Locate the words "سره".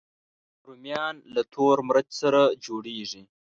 2.21-2.41